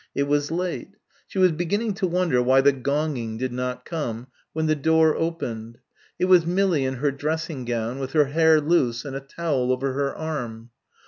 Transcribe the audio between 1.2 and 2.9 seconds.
She was beginning to wonder why the